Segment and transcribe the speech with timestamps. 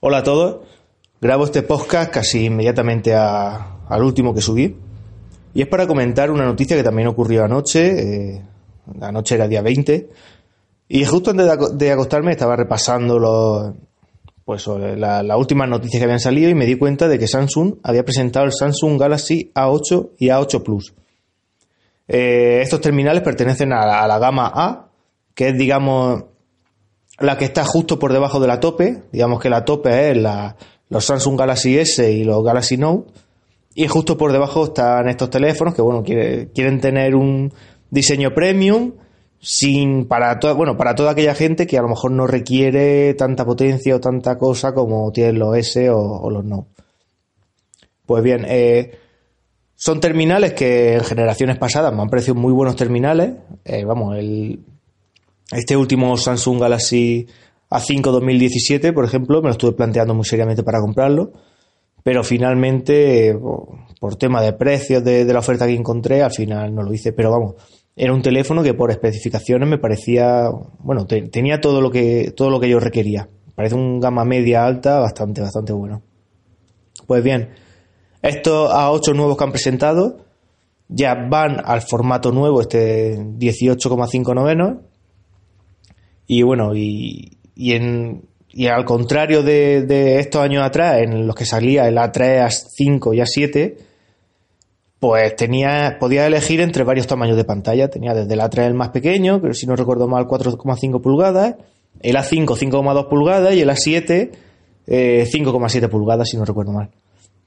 [0.00, 0.58] Hola a todos.
[1.20, 4.76] Grabo este podcast casi inmediatamente al último que subí.
[5.54, 8.34] Y es para comentar una noticia que también ocurrió anoche.
[8.34, 8.42] eh,
[9.00, 10.08] anoche era día 20.
[10.88, 13.74] Y justo antes de aco- de acostarme estaba repasando los,
[14.44, 17.26] pues, sobre la- las últimas noticias que habían salido y me di cuenta de que
[17.28, 20.94] Samsung había presentado el Samsung Galaxy A8 y A8 Plus.
[22.06, 24.88] Eh, estos terminales pertenecen a la, a la gama A,
[25.34, 26.24] que es, digamos,
[27.20, 30.18] la que está justo por debajo de la tope, digamos que la tope es
[30.88, 33.10] los Samsung Galaxy S y los Galaxy Note,
[33.74, 37.52] y justo por debajo están estos teléfonos que bueno quiere- quieren tener un
[37.90, 38.92] diseño premium
[39.40, 43.44] sin para toda bueno para toda aquella gente que a lo mejor no requiere tanta
[43.44, 46.68] potencia o tanta cosa como tienen los S o, o los Note.
[48.06, 48.98] Pues bien, eh,
[49.76, 53.34] son terminales que en generaciones pasadas me han parecido muy buenos terminales.
[53.64, 54.60] Eh, vamos, el,
[55.50, 57.26] este último Samsung Galaxy
[57.70, 61.32] A5 2017, por ejemplo, me lo estuve planteando muy seriamente para comprarlo,
[62.02, 63.38] pero finalmente,
[64.00, 67.12] por tema de precios de, la oferta que encontré, al final no lo hice.
[67.12, 67.54] Pero vamos,
[67.96, 72.50] era un teléfono que por especificaciones me parecía, bueno, te- tenía todo lo que todo
[72.50, 73.28] lo que yo requería.
[73.54, 76.02] Parece un gama media alta bastante, bastante bueno.
[77.06, 77.50] Pues bien,
[78.22, 80.18] estos A8 nuevos que han presentado
[80.88, 84.78] ya van al formato nuevo, este 18,5 novenos,
[86.30, 91.46] y bueno, y, y, en, y al contrario de, estos años atrás, en los que
[91.46, 93.76] salía el A3, A5 y A7,
[95.00, 97.88] pues tenía, podía elegir entre varios tamaños de pantalla.
[97.88, 101.56] Tenía desde el A3 el más pequeño, pero si no recuerdo mal, 4,5 pulgadas,
[102.00, 104.30] el A5 5,2 pulgadas y el A7
[104.86, 106.90] eh, 5,7 pulgadas, si no recuerdo mal.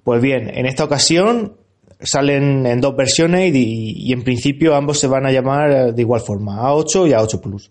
[0.03, 1.53] Pues bien, en esta ocasión
[1.99, 6.21] salen en dos versiones y, y en principio ambos se van a llamar de igual
[6.21, 7.69] forma, A8 y A8 Plus.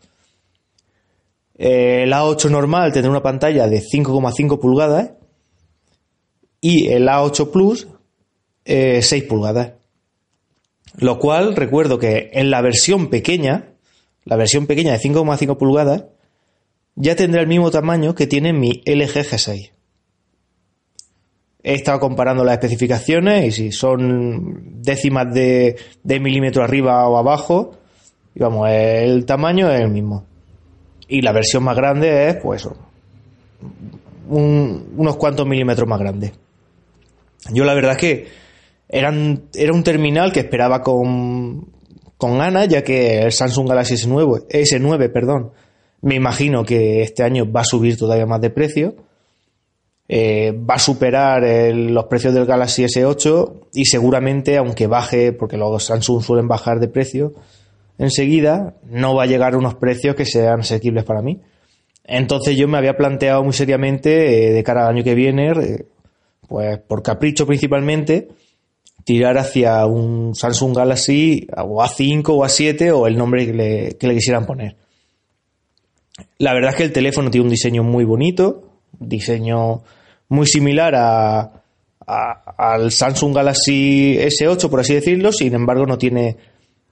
[1.63, 5.11] Eh, el A8 normal tendrá una pantalla de 5,5 pulgadas
[6.63, 7.87] y el A8 Plus
[8.65, 9.73] eh, 6 pulgadas.
[10.97, 13.75] Lo cual recuerdo que en la versión pequeña,
[14.25, 16.05] la versión pequeña de 5,5 pulgadas,
[16.95, 19.71] ya tendrá el mismo tamaño que tiene mi LG G6.
[21.63, 27.77] He estado comparando las especificaciones y si son décimas de, de milímetro arriba o abajo,
[28.35, 30.30] y vamos, el tamaño es el mismo.
[31.11, 32.67] Y la versión más grande es, pues,
[34.29, 36.33] un- unos cuantos milímetros más grande.
[37.53, 38.27] Yo la verdad es que
[38.89, 41.67] era un terminal que esperaba con,
[42.17, 45.51] con ganas, ya que el Samsung Galaxy S9, S9 perdón,
[46.03, 48.95] me imagino que este año va a subir todavía más de precio.
[50.09, 55.57] Eh, va a superar el- los precios del Galaxy S8 y seguramente, aunque baje, porque
[55.57, 57.33] los Samsung suelen bajar de precio
[58.01, 61.41] enseguida, no va a llegar a unos precios que sean asequibles para mí.
[62.05, 65.85] Entonces yo me había planteado muy seriamente, eh, de cara al año que viene, eh,
[66.49, 68.29] pues por capricho principalmente,
[69.05, 74.47] tirar hacia un Samsung Galaxy o A5 o A7 o el nombre que le, quisieran
[74.47, 74.77] poner.
[76.39, 78.63] La verdad es que el teléfono tiene un diseño muy bonito,
[78.99, 79.83] diseño
[80.29, 81.41] muy similar a,
[82.07, 86.37] a- al Samsung Galaxy S8, por así decirlo, sin embargo no tiene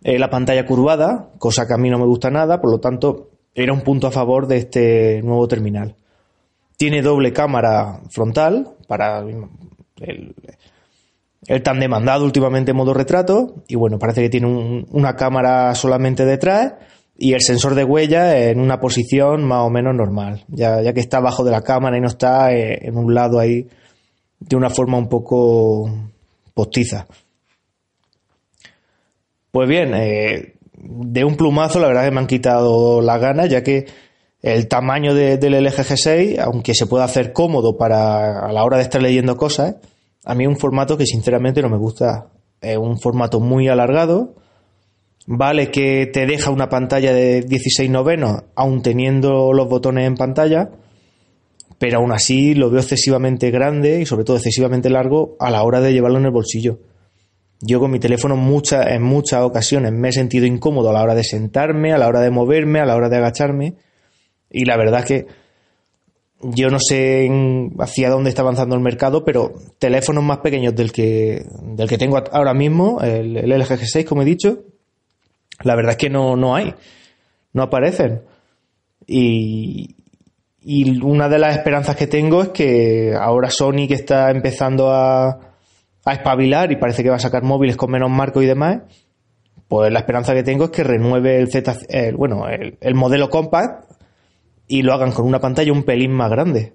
[0.02, 3.30] eh, la pantalla curvada, cosa que a mí no me gusta nada, por lo tanto
[3.54, 5.96] era un punto a favor de este nuevo terminal.
[6.76, 10.34] Tiene doble cámara frontal para el,
[11.62, 16.74] tan demandado últimamente modo retrato y bueno, parece que tiene un- una cámara solamente detrás
[17.16, 21.00] y el sensor de huella en una posición más o menos normal, ya, ya que
[21.00, 23.66] está abajo de la cámara y no está eh, en un lado ahí
[24.38, 25.90] de una forma un poco
[26.54, 27.06] postiza.
[29.50, 33.62] Pues bien, eh, de un plumazo la verdad que me han quitado las ganas, ya
[33.62, 33.86] que
[34.42, 38.76] el tamaño de- del LG G6, aunque se puede hacer cómodo para a la hora
[38.76, 39.76] de estar leyendo cosas,
[40.24, 42.28] a mí es un formato que sinceramente no me gusta.
[42.60, 44.34] Es un formato muy alargado.
[45.26, 50.70] Vale que te deja una pantalla de 16 novenos, aun teniendo los botones en pantalla,
[51.78, 55.80] pero aún así lo veo excesivamente grande y sobre todo excesivamente largo a la hora
[55.80, 56.78] de llevarlo en el bolsillo.
[57.60, 61.14] Yo con mi teléfono muchas, en muchas ocasiones me he sentido incómodo a la hora
[61.14, 63.74] de sentarme, a la hora de moverme, a la hora de agacharme.
[64.50, 65.26] Y la verdad es que
[66.40, 67.28] yo no sé
[67.80, 72.16] hacia dónde está avanzando el mercado, pero teléfonos más pequeños del que, del que tengo
[72.30, 74.64] ahora mismo, el, LG G6, como he dicho,
[75.64, 76.72] la verdad es que no, no hay,
[77.52, 78.22] no aparecen.
[79.04, 79.96] Y,
[80.60, 85.47] y una de las esperanzas que tengo es que ahora Sony que está empezando a,
[86.10, 88.82] a espabilar y parece que va a sacar móviles con menos marco y demás,
[89.68, 91.78] pues la esperanza que tengo es que renueve el Z,
[92.16, 93.90] bueno, el, modelo compact
[94.66, 96.74] y lo hagan con una pantalla un pelín más grande.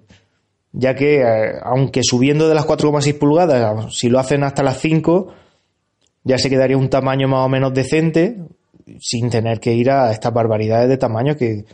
[0.72, 5.28] Ya que, eh, aunque subiendo de las 4,6 pulgadas, si lo hacen hasta las 5,
[6.24, 8.38] ya se quedaría un tamaño más o menos decente,
[9.00, 11.64] sin tener que ir a estas barbaridades de tamaño que,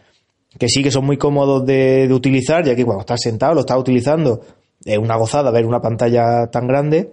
[0.59, 3.61] que sí que son muy cómodos de, de, utilizar, ya que cuando estás sentado lo
[3.61, 4.41] estás utilizando,
[4.85, 7.12] es una gozada ver una pantalla tan grande.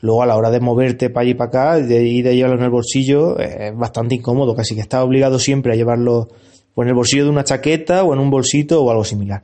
[0.00, 2.58] Luego a la hora de moverte para allí y para acá, de ir de llevarlo
[2.58, 6.28] en el bolsillo, es bastante incómodo, casi que estás obligado siempre a llevarlo
[6.76, 9.42] en el bolsillo de una chaqueta o en un bolsito o algo similar.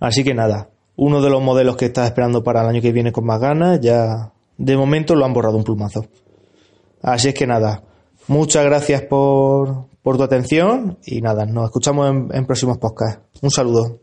[0.00, 3.12] Así que nada, uno de los modelos que estás esperando para el año que viene
[3.12, 6.04] con más ganas, ya de momento lo han borrado un plumazo.
[7.00, 7.84] Así es que nada,
[8.28, 13.22] muchas gracias por, por tu atención y nada, nos escuchamos en, en próximos podcasts.
[13.40, 13.98] Un saludo.